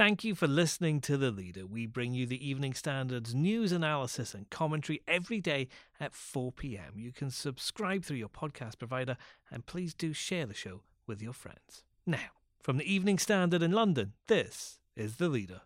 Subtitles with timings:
[0.00, 1.66] Thank you for listening to The Leader.
[1.66, 5.68] We bring you the Evening Standard's news analysis and commentary every day
[6.00, 6.94] at 4 pm.
[6.96, 9.18] You can subscribe through your podcast provider
[9.50, 11.84] and please do share the show with your friends.
[12.06, 12.30] Now,
[12.62, 15.60] from the Evening Standard in London, this is The Leader.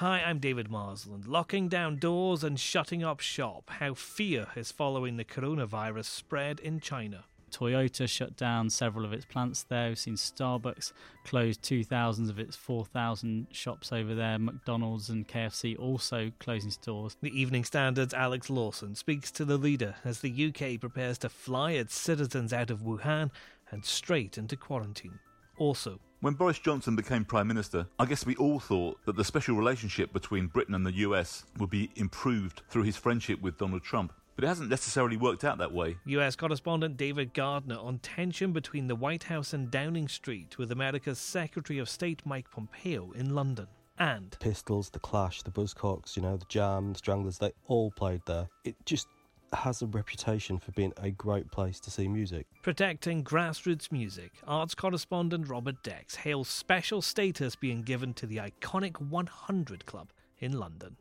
[0.00, 1.26] Hi, I'm David Marsland.
[1.26, 3.68] Locking down doors and shutting up shop.
[3.68, 7.24] How fear is following the coronavirus spread in China.
[7.52, 9.90] Toyota shut down several of its plants there.
[9.90, 10.94] We've seen Starbucks
[11.26, 14.38] close 2,000 of its 4,000 shops over there.
[14.38, 17.18] McDonald's and KFC also closing stores.
[17.20, 21.72] The Evening Standard's Alex Lawson speaks to the leader as the UK prepares to fly
[21.72, 23.30] its citizens out of Wuhan
[23.70, 25.18] and straight into quarantine.
[25.58, 29.56] Also, When Boris Johnson became Prime Minister, I guess we all thought that the special
[29.56, 34.12] relationship between Britain and the US would be improved through his friendship with Donald Trump.
[34.36, 35.96] But it hasn't necessarily worked out that way.
[36.04, 41.18] US correspondent David Gardner on tension between the White House and Downing Street with America's
[41.18, 43.68] Secretary of State Mike Pompeo in London.
[43.98, 48.20] And Pistols, The Clash, The Buzzcocks, you know, The Jam, The Stranglers, they all played
[48.26, 48.46] there.
[48.64, 49.08] It just
[49.52, 52.46] has a reputation for being a great place to see music.
[52.62, 59.00] protecting grassroots music, arts correspondent Robert Dex hails special status being given to the iconic
[59.00, 60.96] 100 Club in London.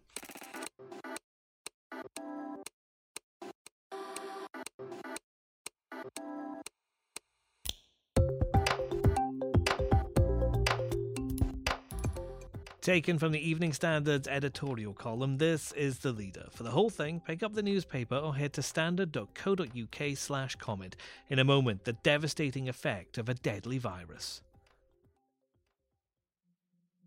[12.89, 16.47] Taken from the Evening Standard's editorial column, this is The Leader.
[16.49, 20.95] For the whole thing, pick up the newspaper or head to standard.co.uk slash comment.
[21.29, 24.41] In a moment, the devastating effect of a deadly virus.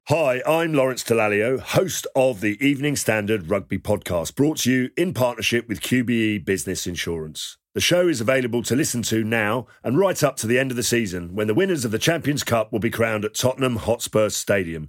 [0.06, 5.12] Hi, I'm Lawrence Dallaglio, host of the Evening Standard Rugby Podcast, brought to you in
[5.12, 7.58] partnership with QBE Business Insurance.
[7.74, 10.76] The show is available to listen to now and right up to the end of
[10.76, 14.28] the season when the winners of the Champions Cup will be crowned at Tottenham Hotspur
[14.28, 14.88] Stadium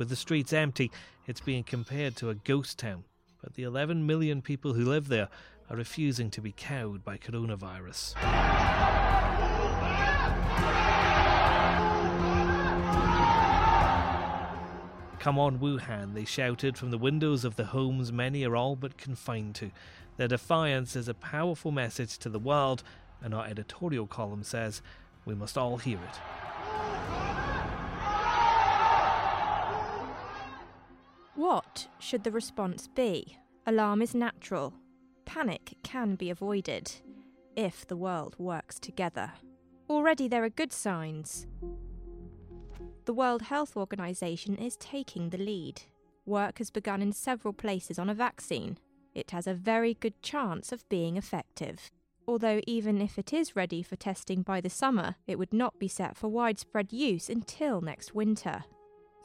[0.00, 0.90] With the streets empty,
[1.26, 3.04] it's being compared to a ghost town.
[3.42, 5.28] But the 11 million people who live there
[5.68, 8.14] are refusing to be cowed by coronavirus.
[15.18, 18.96] Come on, Wuhan, they shouted from the windows of the homes many are all but
[18.96, 19.70] confined to.
[20.16, 22.82] Their defiance is a powerful message to the world,
[23.22, 24.80] and our editorial column says
[25.26, 27.19] we must all hear it.
[31.50, 33.36] What should the response be?
[33.66, 34.72] Alarm is natural.
[35.24, 36.92] Panic can be avoided
[37.56, 39.32] if the world works together.
[39.88, 41.48] Already there are good signs.
[43.04, 45.82] The World Health Organization is taking the lead.
[46.24, 48.78] Work has begun in several places on a vaccine.
[49.12, 51.90] It has a very good chance of being effective.
[52.28, 55.88] Although, even if it is ready for testing by the summer, it would not be
[55.88, 58.62] set for widespread use until next winter.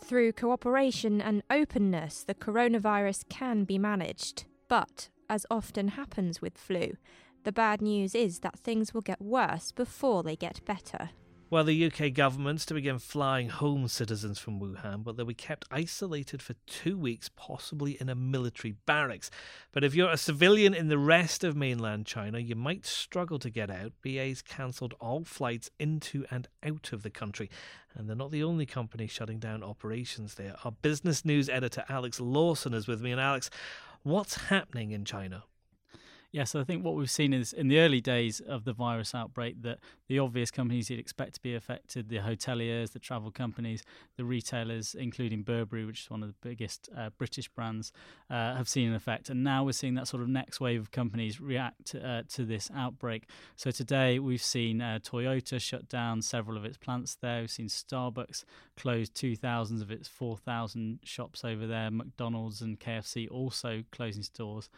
[0.02, 4.46] Through cooperation and openness, the coronavirus can be managed.
[4.68, 6.98] But, as often happens with flu,
[7.44, 11.12] the bad news is that things will get worse before they get better.
[11.48, 15.66] Well, the UK government's to begin flying home citizens from Wuhan, but they'll be kept
[15.70, 19.30] isolated for two weeks, possibly in a military barracks.
[19.72, 23.52] But if you're a civilian in the rest of mainland China, you might struggle to
[23.52, 23.94] get out.
[24.02, 27.52] BA's cancelled all flights into and out of the country,
[27.94, 30.56] and they're not the only company shutting down operations there.
[30.64, 33.52] Our business news editor Alex Lawson is with me, and Alex,
[34.02, 35.44] what's happening in China?
[36.36, 39.16] Yeah, so I think what we've seen is in the early days of the virus
[39.16, 39.80] outbreak that
[40.10, 43.84] the obvious companies you'd expect to be affected, the hoteliers, the travel companies,
[44.18, 47.94] the retailers, including Burberry, which is one of the biggest uh, British brands,
[48.30, 49.30] uh, have seen an effect.
[49.30, 52.70] And now we're seeing that sort of next wave of companies react uh, to this
[52.76, 53.30] outbreak.
[53.56, 57.40] So today we've seen uh, Toyota shut down several of its plants there.
[57.40, 58.44] We've seen Starbucks
[58.76, 61.90] close 2,000 of its 4,000 shops over there.
[61.90, 64.70] McDonald's and KFC also closing stores.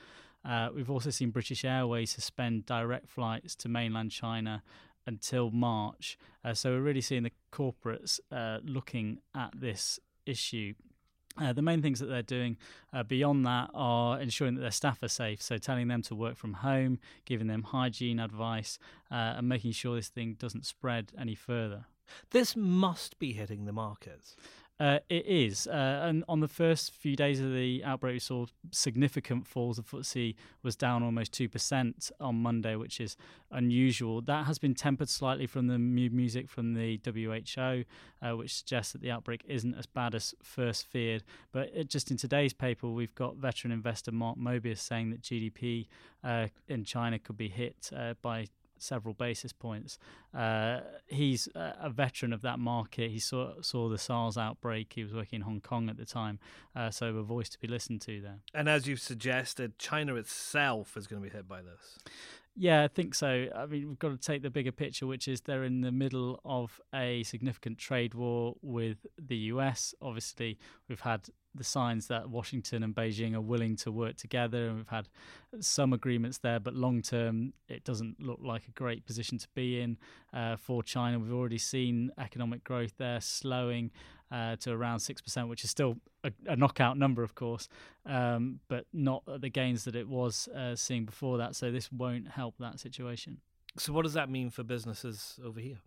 [0.47, 4.63] Uh, we've also seen British Airways suspend direct flights to mainland China
[5.05, 6.17] until March.
[6.44, 10.73] Uh, so we're really seeing the corporates uh, looking at this issue
[11.39, 12.57] Uh, the main things that they're doing
[12.94, 15.39] uh, beyond that are ensuring that their staff are safe.
[15.39, 18.79] So, telling them to work from home, giving them hygiene advice,
[19.11, 21.85] uh, and making sure this thing doesn't spread any further.
[22.31, 24.35] This must be hitting the markets.
[24.79, 25.65] Uh, it is.
[25.65, 29.77] Uh, and on the first few days of the outbreak, we saw significant falls.
[29.77, 33.18] The FTSE was down almost 2% on Monday, which is
[33.51, 34.21] unusual.
[34.21, 37.85] That has been tempered slightly from the music from the WHO,
[38.21, 41.23] uh, which suggests that the outbreak isn't as bad as first feared.
[41.51, 45.88] But it, just in today's paper, we've got veteran investor Mark Mobius saying that GDP
[46.23, 48.47] uh, in China could be hit uh, by
[48.81, 49.97] several basis points.
[50.33, 53.12] Uh, he's a veteran of that market.
[53.12, 54.94] He saw saw the SARS outbreak.
[54.94, 56.39] He was working in Hong Kong at the time,
[56.75, 58.39] uh, so a voice to be listened to there.
[58.53, 61.97] And as you've suggested, China itself is going to be hit by this.
[62.59, 63.47] Yeah, I think so.
[63.56, 66.41] I mean, we've got to take the bigger picture, which is they're in the middle
[66.44, 69.94] of a significant trade war with the US.
[70.01, 70.57] Obviously,
[70.89, 74.88] we've had the signs that Washington and Beijing are willing to work together, and we've
[74.88, 75.09] had
[75.59, 76.59] some agreements there.
[76.59, 79.98] But long term, it doesn't look like a great position to be in
[80.33, 81.19] uh, for China.
[81.19, 83.92] We've already seen economic growth there slowing
[84.31, 87.69] uh, to around six percent, which is still a, a, knockout number, of course,
[88.06, 91.56] um, but not the gains that it was uh, seeing before that.
[91.56, 93.38] So this won't help that situation.
[93.77, 95.77] So what does that mean for businesses over here?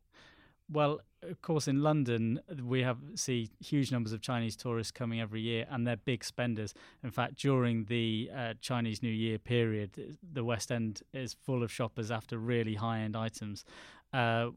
[0.72, 5.40] Well, of course, in London, we have see huge numbers of Chinese tourists coming every
[5.40, 6.74] year, and they're big spenders.
[7.02, 11.72] In fact, during the uh, Chinese New Year period, the West End is full of
[11.72, 13.64] shoppers after really high-end items.
[14.12, 14.50] Uh,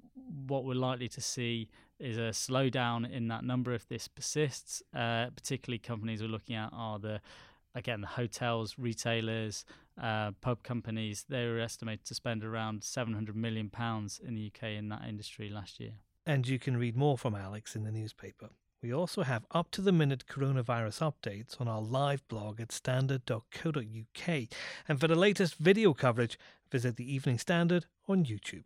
[0.47, 1.67] what we're likely to see
[1.99, 4.83] is a slowdown in that number if this persists.
[4.95, 7.21] Uh, particularly, companies we're looking at are the
[7.75, 9.65] again the hotels, retailers,
[10.01, 14.69] uh, pub companies, they were estimated to spend around 700 million pounds in the UK
[14.71, 15.93] in that industry last year.
[16.25, 18.49] And you can read more from Alex in the newspaper.
[18.81, 24.27] We also have up to the minute coronavirus updates on our live blog at standard.co.uk.
[24.89, 26.37] And for the latest video coverage,
[26.69, 28.65] visit the Evening Standard on YouTube.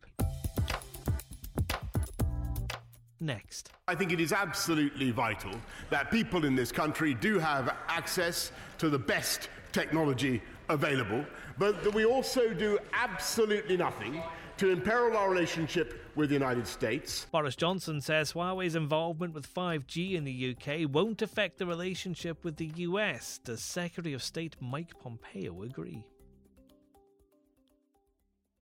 [3.20, 3.72] Next.
[3.88, 5.52] I think it is absolutely vital
[5.90, 11.26] that people in this country do have access to the best technology available,
[11.58, 14.22] but that we also do absolutely nothing
[14.58, 17.28] to imperil our relationship with the United States.
[17.32, 22.58] Boris Johnson says Huawei's involvement with 5G in the UK won't affect the relationship with
[22.58, 23.40] the US.
[23.44, 26.04] Does Secretary of State Mike Pompeo agree?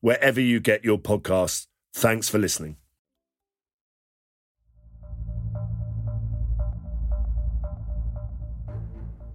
[0.00, 1.66] wherever you get your podcasts.
[1.94, 2.76] Thanks for listening.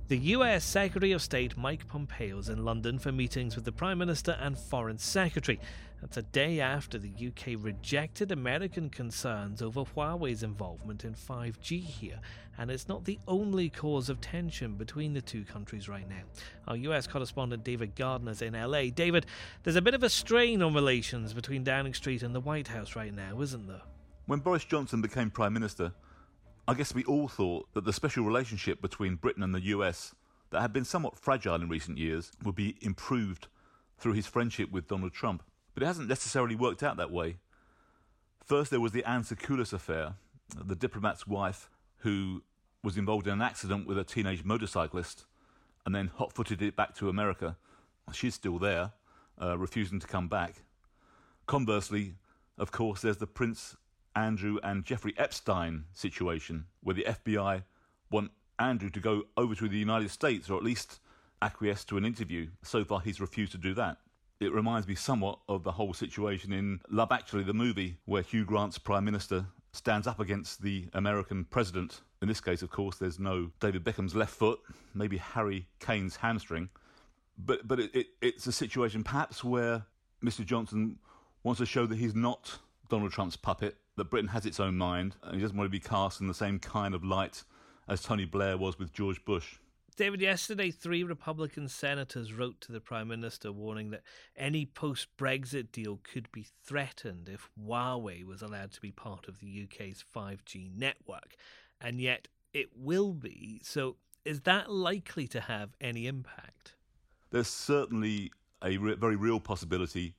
[0.07, 3.97] The US Secretary of State Mike Pompeo is in London for meetings with the Prime
[3.97, 5.59] Minister and Foreign Secretary.
[6.01, 12.19] That's a day after the UK rejected American concerns over Huawei's involvement in 5G here,
[12.57, 16.23] and it's not the only cause of tension between the two countries right now.
[16.67, 18.89] Our US correspondent David Gardner's in LA.
[18.93, 19.25] David,
[19.63, 22.95] there's a bit of a strain on relations between Downing Street and the White House
[22.95, 23.81] right now, isn't there?
[24.27, 25.93] When Boris Johnson became Prime Minister,
[26.67, 30.15] I guess we all thought that the special relationship between Britain and the US,
[30.49, 33.47] that had been somewhat fragile in recent years, would be improved
[33.97, 35.43] through his friendship with Donald Trump.
[35.75, 37.37] But it hasn't necessarily worked out that way.
[38.43, 40.13] First, there was the Anne affair,
[40.55, 42.43] the diplomat's wife who
[42.81, 45.25] was involved in an accident with a teenage motorcyclist
[45.85, 47.57] and then hot footed it back to America.
[48.13, 48.93] She's still there,
[49.41, 50.55] uh, refusing to come back.
[51.45, 52.15] Conversely,
[52.57, 53.75] of course, there's the Prince
[54.15, 57.63] Andrew and Jeffrey Epstein situation, where the FBI
[58.09, 60.99] want Andrew to go over to the United States or at least
[61.41, 62.47] acquiesce to an interview.
[62.63, 63.97] So far, he's refused to do that.
[64.39, 68.43] It reminds me somewhat of the whole situation in Love Actually, the movie, where Hugh
[68.45, 72.01] Grant's Prime Minister stands up against the American president.
[72.21, 74.59] In this case, of course, there's no David Beckham's left foot,
[74.93, 76.69] maybe Harry Kane's hamstring.
[77.37, 79.85] But, but it, it, it's a situation perhaps where
[80.23, 80.45] Mr.
[80.45, 80.97] Johnson
[81.43, 85.15] wants to show that he's not Donald Trump's puppet, that Britain has its own mind,
[85.23, 87.43] and he doesn't want to be cast in the same kind of light
[87.87, 89.57] as Tony Blair was with George Bush.
[89.97, 94.03] David, yesterday, three Republican senators wrote to the Prime Minister warning that
[94.35, 99.39] any post Brexit deal could be threatened if Huawei was allowed to be part of
[99.39, 101.37] the UK's 5G network.
[101.79, 103.61] And yet it will be.
[103.63, 106.73] So, Is that likely to have any impact?
[107.29, 110.15] There's certainly a re- very real possibility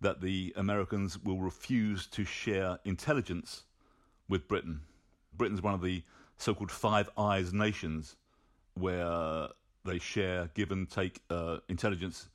[0.00, 3.64] that the Americans will refuse to share intelligence
[4.28, 4.82] with Britain.
[5.36, 6.04] Britain's one of the
[6.36, 8.14] so called Five Eyes nations
[8.78, 9.48] where
[9.84, 12.28] they share, give and take uh, intelligence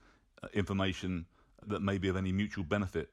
[0.43, 1.25] uh, information
[1.67, 3.09] that may be of any mutual benefit.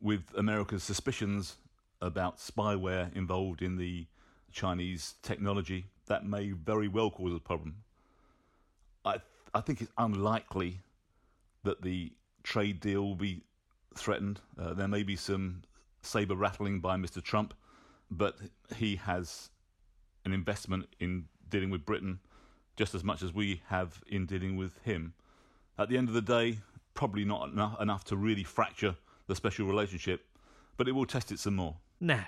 [0.00, 1.56] With America's suspicions
[2.00, 4.06] about spyware involved in the
[4.52, 7.76] Chinese technology, that may very well cause a problem.
[9.04, 9.22] I, th-
[9.54, 10.80] I think it's unlikely
[11.64, 13.42] that the trade deal will be
[13.96, 14.40] threatened.
[14.58, 15.62] Uh, there may be some
[16.02, 17.22] saber rattling by Mr.
[17.22, 17.54] Trump,
[18.10, 18.36] but
[18.76, 19.50] he has
[20.24, 22.18] an investment in dealing with Britain
[22.76, 25.14] just as much as we have in dealing with him.
[25.78, 26.58] At the end of the day,
[26.94, 30.24] probably not enough, enough to really fracture the special relationship,
[30.76, 31.76] but it will test it some more.
[32.00, 32.26] Now,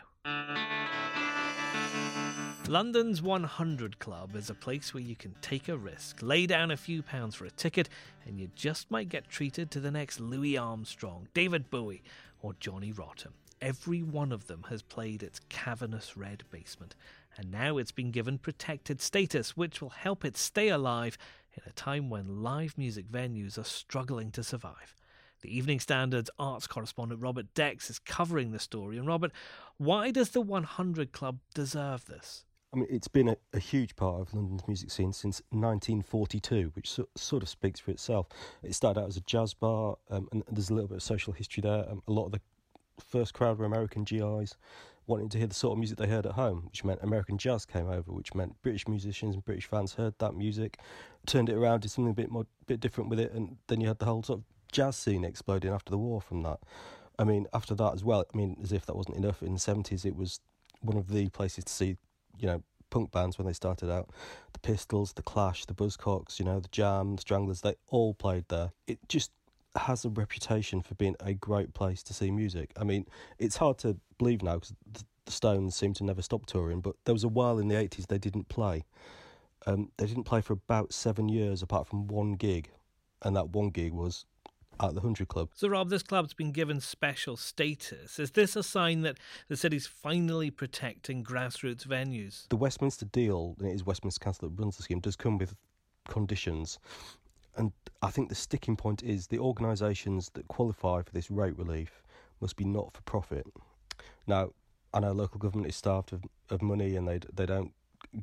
[2.69, 6.77] London's 100 Club is a place where you can take a risk, lay down a
[6.77, 7.91] few pounds for a ticket,
[8.25, 12.03] and you just might get treated to the next Louis Armstrong, David Bowie,
[12.41, 13.33] or Johnny Rotten.
[13.65, 16.95] Every one of them has played its cavernous red basement,
[17.39, 21.17] and now it's been given protected status, which will help it stay alive
[21.55, 24.95] in a time when live music venues are struggling to survive.
[25.41, 28.99] The Evening Standard's arts correspondent Robert Dex is covering the story.
[28.99, 29.33] And Robert,
[29.79, 32.45] why does the 100 Club deserve this?
[32.75, 36.91] I mean, it's been a, a, huge part of London's music scene since 1942, which
[36.91, 38.27] so, sort of speaks for itself.
[38.63, 41.33] It started out as a jazz bar, um, and there's a little bit of social
[41.33, 41.89] history there.
[41.89, 42.41] Um, a lot of the
[43.01, 44.57] first crowd were American GIs
[45.07, 47.67] wanting to hear the sort of music they heard at home, which meant American jazz
[47.67, 50.79] came over, which meant British musicians and British fans heard that music,
[51.27, 53.89] turned it around, did something a bit more, bit different with it, and then you
[53.89, 56.59] had the whole sort of jazz scene exploding after the war from that.
[57.19, 59.61] I mean, after that as well, I mean, as if that wasn't enough, in the
[59.61, 60.41] 70s it was
[60.81, 61.97] one of the places to see,
[62.39, 64.11] you know, punk bands when they started out.
[64.53, 68.47] The Pistols, The Clash, The Buzzcocks, you know, The Jam, the Stranglers, they all played
[68.49, 68.73] there.
[68.87, 69.31] It just
[69.77, 72.73] has a reputation for being a great place to see music.
[72.79, 73.07] I mean,
[73.39, 77.15] it's hard to believe now because the, Stones seem to never stop touring, but there
[77.15, 78.85] was a while in the 80s they didn't play.
[79.67, 82.71] Um, they didn't play for about seven years apart from one gig,
[83.23, 84.27] and that one gig was
[84.81, 85.51] at the 100 Club.
[85.55, 88.19] So, Rob, this club's been given special status.
[88.19, 92.49] Is this a sign that the city's finally protecting grassroots venues?
[92.49, 95.55] The Westminster deal, and it is Westminster Council that runs the scheme, does come with
[96.09, 96.79] conditions.
[97.57, 102.03] And I think the sticking point is the organisations that qualify for this rate relief
[102.41, 103.47] must be not for profit.
[104.27, 104.51] Now,
[104.93, 107.73] I know local government is starved of, of money and they they don't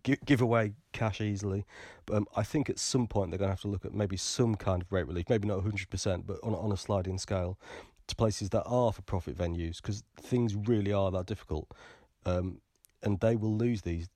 [0.04, 1.66] give, give away cash easily.
[2.06, 4.18] But um, I think at some point they're going to have to look at maybe
[4.18, 7.58] some kind of rate relief, maybe not 100%, but on, on a sliding scale
[8.08, 11.72] to places that are for profit venues because things really are that difficult.
[12.26, 12.62] Um,
[13.04, 14.10] and they will lose these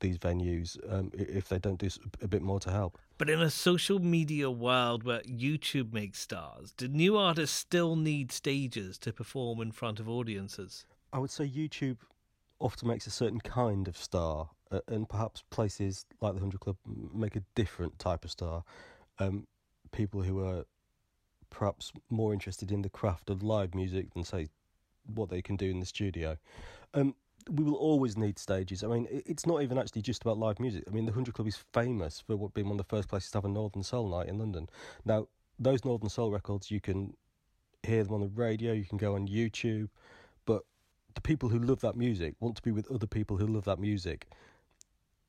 [0.00, 1.88] these venues um, if they don't do
[2.20, 2.98] a bit more to help.
[3.18, 8.32] But in a social media world where YouTube makes stars, do new artists still need
[8.32, 10.84] stages to perform in front of audiences?
[11.12, 11.98] I would say YouTube
[12.58, 16.76] often makes a certain kind of star, uh, and perhaps places like the Hundred Club
[17.14, 18.64] make a different type of star.
[19.18, 19.46] Um,
[19.92, 20.64] people who are
[21.50, 24.48] perhaps more interested in the craft of live music than say
[25.14, 26.36] what they can do in the studio.
[26.94, 27.14] Um,
[27.50, 28.84] we will always need stages.
[28.84, 30.84] I mean, it's not even actually just about live music.
[30.86, 33.38] I mean, the Hundred Club is famous for being one of the first places to
[33.38, 34.68] have a Northern Soul night in London.
[35.04, 35.26] Now,
[35.58, 37.14] those Northern Soul records, you can
[37.82, 39.88] hear them on the radio, you can go on YouTube,
[40.46, 40.62] but
[41.14, 43.80] the people who love that music want to be with other people who love that
[43.80, 44.28] music,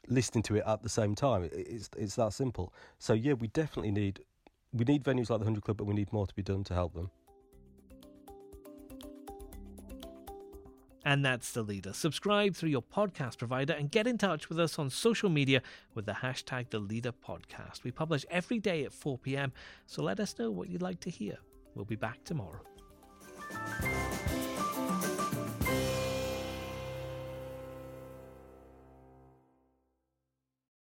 [0.08, 1.50] listening to it at the same time.
[1.52, 2.74] It's it's that simple.
[3.00, 4.24] So yeah, we definitely need
[4.74, 6.74] we need venues like the Hundred Club, but we need more to be done to
[6.74, 7.10] help them.
[11.04, 11.94] And that's the leader.
[11.94, 15.62] Subscribe through your podcast provider and get in touch with us on social media
[15.96, 17.84] with the hashtag The Leader Podcast.
[17.84, 19.52] We publish every day at 4 pm,
[19.88, 21.38] so let us know what you'd like to hear.
[21.74, 22.62] We'll be back tomorrow.